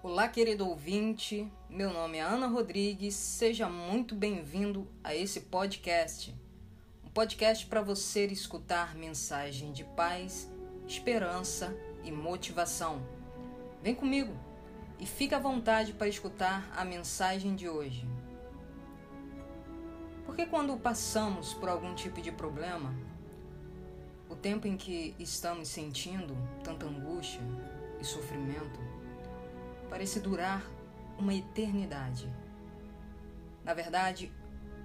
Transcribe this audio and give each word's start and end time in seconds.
Olá, 0.00 0.28
querido 0.28 0.68
ouvinte. 0.68 1.50
Meu 1.68 1.92
nome 1.92 2.18
é 2.18 2.20
Ana 2.20 2.46
Rodrigues. 2.46 3.16
Seja 3.16 3.68
muito 3.68 4.14
bem-vindo 4.14 4.86
a 5.02 5.12
esse 5.12 5.40
podcast. 5.40 6.32
Um 7.04 7.08
podcast 7.08 7.66
para 7.66 7.82
você 7.82 8.24
escutar 8.26 8.94
mensagem 8.94 9.72
de 9.72 9.82
paz, 9.82 10.48
esperança 10.86 11.76
e 12.04 12.12
motivação. 12.12 13.02
Vem 13.82 13.92
comigo 13.92 14.32
e 15.00 15.04
fique 15.04 15.34
à 15.34 15.38
vontade 15.40 15.92
para 15.92 16.06
escutar 16.06 16.70
a 16.76 16.84
mensagem 16.84 17.56
de 17.56 17.68
hoje. 17.68 18.08
Porque 20.24 20.46
quando 20.46 20.76
passamos 20.76 21.54
por 21.54 21.68
algum 21.68 21.92
tipo 21.96 22.22
de 22.22 22.30
problema, 22.30 22.94
o 24.30 24.36
tempo 24.36 24.68
em 24.68 24.76
que 24.76 25.16
estamos 25.18 25.66
sentindo 25.66 26.36
tanta 26.62 26.86
angústia 26.86 27.40
e 28.00 28.04
sofrimento 28.04 28.87
parece 29.88 30.20
durar 30.20 30.62
uma 31.18 31.34
eternidade. 31.34 32.30
Na 33.64 33.74
verdade, 33.74 34.32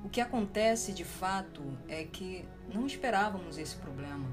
o 0.04 0.10
que 0.10 0.20
acontece 0.20 0.92
de 0.92 1.06
fato 1.06 1.62
é 1.88 2.04
que 2.04 2.46
não 2.74 2.86
esperávamos 2.86 3.58
esse 3.58 3.76
problema 3.78 4.28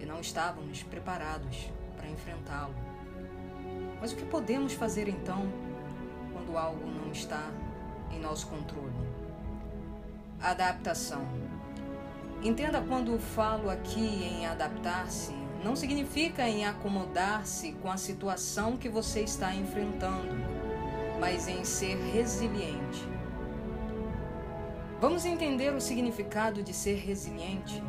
e 0.00 0.04
não 0.04 0.20
estávamos 0.20 0.82
preparados 0.82 1.70
para 1.96 2.08
enfrentá-lo. 2.08 2.74
Mas 4.00 4.12
o 4.12 4.16
que 4.16 4.24
podemos 4.24 4.72
fazer 4.72 5.08
então 5.08 5.50
quando 6.32 6.58
algo 6.58 6.86
não 6.86 7.12
está 7.12 7.50
em 8.10 8.20
nosso 8.20 8.48
controle? 8.48 8.92
Adaptação. 10.40 11.24
Entenda 12.42 12.82
quando 12.82 13.18
falo 13.18 13.70
aqui 13.70 14.04
em 14.04 14.46
adaptar-se, 14.46 15.32
não 15.64 15.74
significa 15.74 16.46
em 16.46 16.66
acomodar-se 16.66 17.72
com 17.72 17.90
a 17.90 17.96
situação 17.96 18.76
que 18.76 18.86
você 18.86 19.22
está 19.22 19.54
enfrentando, 19.54 20.36
mas 21.18 21.48
em 21.48 21.64
ser 21.64 21.96
resiliente. 22.12 23.08
Vamos 25.00 25.24
entender 25.24 25.72
o 25.72 25.80
significado 25.80 26.62
de 26.62 26.74
ser 26.74 26.96
resiliente? 26.96 27.82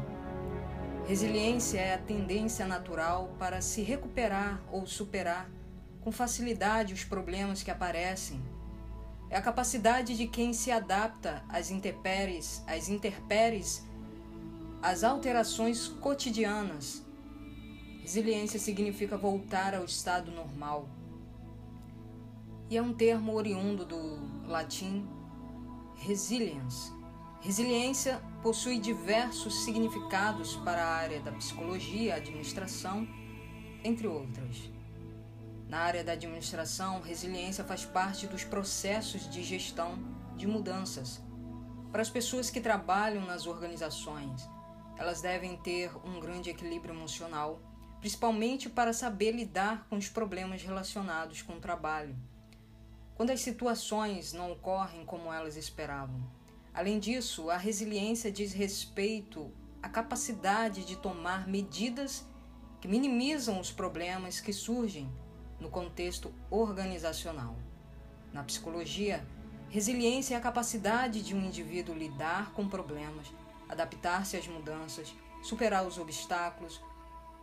Resiliência 1.05 1.79
é 1.79 1.93
a 1.95 1.97
tendência 1.97 2.65
natural 2.65 3.35
para 3.37 3.59
se 3.59 3.81
recuperar 3.81 4.61
ou 4.71 4.87
superar 4.87 5.49
com 6.01 6.13
facilidade 6.13 6.93
os 6.93 7.03
problemas 7.03 7.61
que 7.61 7.69
aparecem. 7.69 8.41
É 9.29 9.35
a 9.35 9.41
capacidade 9.41 10.15
de 10.15 10.27
quem 10.27 10.53
se 10.53 10.71
adapta 10.71 11.43
às 11.49 11.69
intempéries, 11.69 12.63
às 12.65 12.87
intempéries, 12.87 13.85
às 14.81 15.03
alterações 15.03 15.89
cotidianas. 15.89 17.04
Resiliência 18.05 18.59
significa 18.59 19.17
voltar 19.17 19.73
ao 19.73 19.83
estado 19.83 20.29
normal. 20.29 20.87
E 22.69 22.77
é 22.77 22.81
um 22.81 22.93
termo 22.93 23.33
oriundo 23.33 23.83
do 23.83 24.47
latim 24.47 25.09
resilience. 25.95 26.93
Resiliência 27.41 28.21
possui 28.43 28.77
diversos 28.77 29.63
significados 29.63 30.55
para 30.57 30.85
a 30.85 30.95
área 30.97 31.19
da 31.19 31.31
psicologia, 31.31 32.13
administração, 32.13 33.07
entre 33.83 34.05
outras. 34.05 34.69
Na 35.67 35.79
área 35.79 36.03
da 36.03 36.11
administração, 36.11 37.01
resiliência 37.01 37.63
faz 37.63 37.85
parte 37.85 38.27
dos 38.27 38.43
processos 38.43 39.27
de 39.27 39.41
gestão 39.41 39.97
de 40.37 40.45
mudanças. 40.45 41.19
Para 41.91 42.03
as 42.03 42.09
pessoas 42.11 42.51
que 42.51 42.61
trabalham 42.61 43.25
nas 43.25 43.47
organizações, 43.47 44.47
elas 44.95 45.21
devem 45.21 45.57
ter 45.57 45.89
um 46.05 46.19
grande 46.19 46.51
equilíbrio 46.51 46.93
emocional, 46.93 47.59
principalmente 48.05 48.69
para 48.69 48.93
saber 48.93 49.31
lidar 49.31 49.87
com 49.89 49.97
os 49.97 50.07
problemas 50.07 50.61
relacionados 50.61 51.41
com 51.41 51.53
o 51.53 51.59
trabalho, 51.59 52.15
quando 53.15 53.31
as 53.31 53.41
situações 53.41 54.31
não 54.31 54.51
ocorrem 54.51 55.03
como 55.03 55.33
elas 55.33 55.57
esperavam. 55.57 56.21
Além 56.71 56.99
disso, 56.99 57.49
a 57.49 57.57
resiliência 57.57 58.31
diz 58.31 58.53
respeito 58.53 59.51
à 59.81 59.89
capacidade 59.89 60.85
de 60.85 60.97
tomar 60.97 61.47
medidas 61.47 62.23
que 62.79 62.87
minimizam 62.87 63.59
os 63.59 63.71
problemas 63.71 64.39
que 64.39 64.53
surgem 64.53 65.11
no 65.59 65.71
contexto 65.71 66.31
organizacional. 66.51 67.57
Na 68.31 68.43
psicologia, 68.43 69.25
resiliência 69.67 70.35
é 70.35 70.37
a 70.37 70.41
capacidade 70.41 71.23
de 71.23 71.33
um 71.33 71.43
indivíduo 71.43 71.95
lidar 71.95 72.51
com 72.51 72.69
problemas, 72.69 73.33
adaptar-se 73.67 74.37
às 74.37 74.47
mudanças, 74.47 75.11
superar 75.41 75.87
os 75.87 75.97
obstáculos 75.97 76.79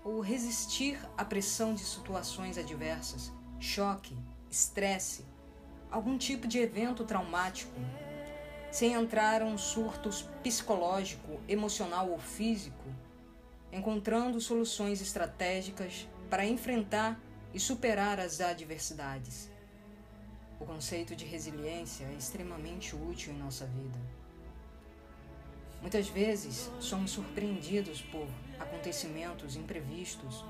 ou 0.05 0.21
resistir 0.21 0.99
à 1.17 1.25
pressão 1.25 1.75
de 1.75 1.81
situações 1.81 2.59
adversas, 2.59 3.33
choque, 3.61 4.17
estresse, 4.51 5.25
algum 5.91 6.19
tipo 6.19 6.47
de 6.47 6.59
evento 6.59 7.05
traumático, 7.05 7.79
sem 8.71 8.95
entrar 8.95 9.43
um 9.43 9.57
surto 9.59 10.11
psicológico, 10.43 11.41
emocional 11.47 12.11
ou 12.11 12.19
físico, 12.19 12.85
encontrando 13.71 14.41
soluções 14.41 15.01
estratégicas 15.01 16.09
para 16.29 16.47
enfrentar 16.47 17.21
e 17.55 17.61
superar 17.61 18.19
as 18.19 18.41
adversidades. 18.41 19.51
O 20.59 20.65
conceito 20.65 21.15
de 21.15 21.25
resiliência 21.25 22.05
é 22.05 22.15
extremamente 22.15 22.97
útil 22.97 23.33
em 23.33 23.39
nossa 23.39 23.67
vida. 23.67 23.99
Muitas 25.83 26.09
vezes 26.09 26.71
somos 26.81 27.11
surpreendidos 27.11 28.01
por 28.01 28.27
acontecimentos 28.59 29.57
imprevistos, 29.57 30.43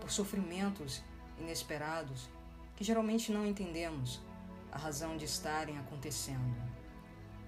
por 0.00 0.10
sofrimentos 0.10 1.02
inesperados 1.38 2.28
que 2.74 2.82
geralmente 2.82 3.30
não 3.30 3.46
entendemos 3.46 4.20
a 4.72 4.78
razão 4.78 5.16
de 5.16 5.24
estarem 5.26 5.78
acontecendo 5.78 6.56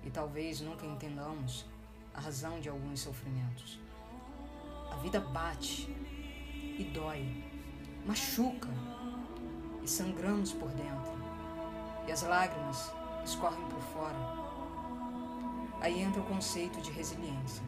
e 0.04 0.10
talvez 0.10 0.60
nunca 0.60 0.86
entendamos 0.86 1.64
a 2.14 2.20
razão 2.20 2.60
de 2.60 2.68
alguns 2.68 3.00
sofrimentos. 3.00 3.80
A 4.90 4.96
vida 4.96 5.18
bate 5.18 5.88
e 6.78 6.84
dói 6.92 7.50
machuca 8.04 8.68
e 9.82 9.88
sangramos 9.88 10.52
por 10.52 10.68
dentro, 10.70 11.12
e 12.06 12.12
as 12.12 12.22
lágrimas 12.22 12.92
escorrem 13.24 13.64
por 13.68 13.80
fora. 13.80 14.41
Aí 15.82 16.00
entra 16.00 16.22
o 16.22 16.24
conceito 16.24 16.80
de 16.80 16.90
resiliência. 16.90 17.62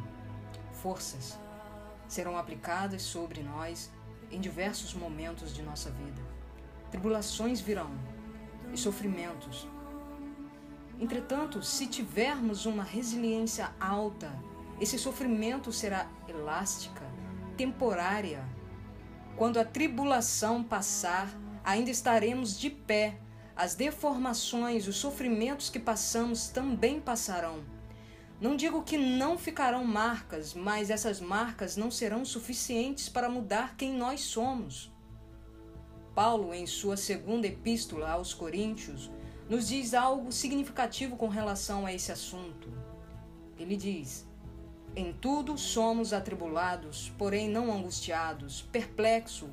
Forças 0.73 1.39
serão 2.09 2.39
aplicadas 2.39 3.03
sobre 3.03 3.43
nós 3.43 3.91
em 4.31 4.41
diversos 4.41 4.95
momentos 4.95 5.55
de 5.55 5.63
nossa 5.63 5.91
vida. 5.91 6.23
Tribulações 6.91 7.61
virão 7.61 7.91
e 8.73 8.79
sofrimentos. 8.79 9.69
Entretanto, 10.99 11.63
se 11.63 11.87
tivermos 11.87 12.65
uma 12.65 12.85
resiliência 12.85 13.71
alta, 13.79 14.33
esse 14.81 14.99
sofrimento 14.99 15.73
será 15.73 16.09
elástica, 16.27 17.05
temporária 17.57 18.43
quando 19.37 19.59
a 19.59 19.65
tribulação 19.65 20.63
passar, 20.63 21.29
ainda 21.65 21.91
estaremos 21.91 22.59
de 22.59 22.71
pé. 22.71 23.19
As 23.57 23.75
deformações, 23.75 24.87
os 24.87 24.97
sofrimentos 24.97 25.69
que 25.69 25.79
passamos 25.79 26.49
também 26.49 27.01
passarão. 27.01 27.74
Não 28.44 28.56
digo 28.56 28.82
que 28.82 28.99
não 28.99 29.38
ficarão 29.38 29.87
marcas, 29.87 30.53
mas 30.53 30.91
essas 30.91 31.19
marcas 31.19 31.78
não 31.78 31.91
serão 31.91 32.27
suficientes 32.27 33.09
para 33.09 33.27
mudar 33.27 33.75
quem 33.75 33.94
nós 33.94 34.21
somos. 34.21 34.93
Paulo, 36.15 36.53
em 36.53 36.66
sua 36.66 36.94
segunda 36.94 37.47
epístola 37.47 38.10
aos 38.10 38.34
Coríntios, 38.34 39.10
nos 39.49 39.69
diz 39.69 39.94
algo 39.94 40.31
significativo 40.31 41.16
com 41.16 41.28
relação 41.28 41.87
a 41.87 41.94
esse 41.94 42.12
assunto. 42.12 42.71
Ele 43.59 43.78
diz: 43.78 44.28
em 44.94 45.15
tudo 45.15 45.56
somos 45.56 46.12
atribulados, 46.12 47.10
porém 47.16 47.49
não 47.49 47.72
angustiados, 47.72 48.60
perplexos, 48.71 49.49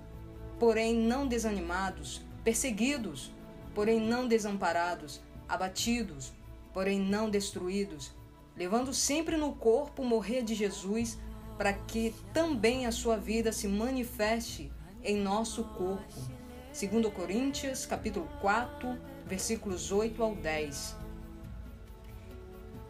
porém 0.59 0.93
não 0.93 1.25
desanimados, 1.25 2.21
perseguidos, 2.43 3.31
porém 3.73 4.01
não 4.01 4.27
desamparados, 4.27 5.21
abatidos, 5.47 6.33
porém 6.73 6.99
não 6.99 7.29
destruídos, 7.29 8.19
levando 8.55 8.93
sempre 8.93 9.37
no 9.37 9.53
corpo 9.53 10.01
o 10.01 10.05
morrer 10.05 10.43
de 10.43 10.55
Jesus, 10.55 11.17
para 11.57 11.73
que 11.73 12.13
também 12.33 12.85
a 12.85 12.91
sua 12.91 13.17
vida 13.17 13.51
se 13.51 13.67
manifeste 13.67 14.71
em 15.03 15.17
nosso 15.17 15.63
corpo. 15.63 16.41
Segundo 16.71 17.11
Coríntios, 17.11 17.85
capítulo 17.85 18.27
4, 18.39 18.97
versículos 19.25 19.91
8 19.91 20.23
ao 20.23 20.35
10. 20.35 20.95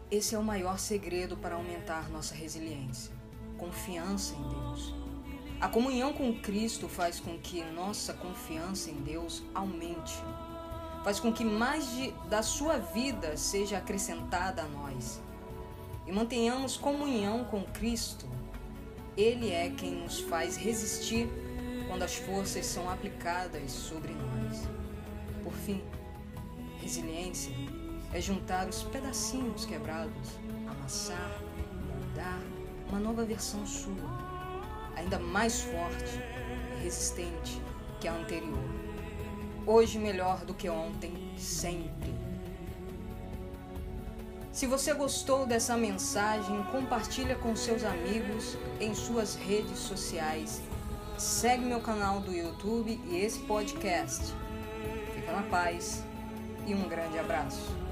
Esse 0.09 0.35
é 0.35 0.37
o 0.39 0.43
maior 0.43 0.77
segredo 0.77 1.37
para 1.37 1.55
aumentar 1.55 2.09
nossa 2.09 2.35
resiliência. 2.35 3.13
Confiança 3.57 4.35
em 4.35 4.47
Deus. 4.49 4.93
A 5.61 5.69
comunhão 5.69 6.11
com 6.11 6.33
Cristo 6.33 6.89
faz 6.89 7.19
com 7.19 7.37
que 7.37 7.63
nossa 7.63 8.13
confiança 8.13 8.89
em 8.89 9.01
Deus 9.01 9.43
aumente. 9.53 10.15
Faz 11.03 11.19
com 11.19 11.31
que 11.31 11.45
mais 11.45 11.89
de, 11.91 12.11
da 12.29 12.43
sua 12.43 12.77
vida 12.77 13.37
seja 13.37 13.77
acrescentada 13.77 14.63
a 14.63 14.67
nós. 14.67 15.21
E 16.06 16.12
mantenhamos 16.12 16.77
comunhão 16.77 17.44
com 17.45 17.63
Cristo. 17.63 18.27
Ele 19.15 19.51
é 19.51 19.69
quem 19.69 19.92
nos 19.92 20.19
faz 20.21 20.57
resistir 20.57 21.30
quando 21.88 22.03
as 22.03 22.15
forças 22.15 22.65
são 22.65 22.89
aplicadas 22.89 23.71
sobre 23.71 24.13
nós. 24.13 24.68
Por 25.44 25.53
fim, 25.53 25.81
resiliência 26.80 27.53
é 28.13 28.21
juntar 28.21 28.68
os 28.68 28.83
pedacinhos 28.83 29.65
quebrados, 29.65 30.39
amassar, 30.68 31.42
moldar 31.88 32.42
uma 32.89 33.00
nova 33.00 33.24
versão 33.24 33.65
sua, 33.65 33.94
ainda 34.95 35.18
mais 35.19 35.62
forte 35.62 36.19
e 36.77 36.83
resistente 36.83 37.62
que 38.00 38.07
a 38.07 38.13
anterior. 38.13 38.59
Hoje 39.65 40.00
melhor 40.00 40.44
do 40.45 40.53
que 40.53 40.69
ontem, 40.69 41.33
sempre. 41.38 42.13
Se 44.51 44.68
você 44.68 44.94
gostou 44.94 45.45
dessa 45.45 45.77
mensagem, 45.77 46.62
compartilha 46.63 47.36
com 47.36 47.56
seus 47.56 47.86
amigos 47.86 48.57
em 48.81 48.94
suas 48.94 49.36
redes 49.36 49.80
sociais. 49.80 50.62
Segue 51.18 51.63
meu 51.63 51.80
canal 51.80 52.19
do 52.19 52.33
YouTube 52.33 53.00
e 53.07 53.18
esse 53.18 53.39
podcast. 53.39 54.33
Fica 55.15 55.31
na 55.31 55.44
paz 55.44 56.03
e 56.68 56.75
um 56.75 56.88
grande 56.89 57.18
abraço. 57.18 57.90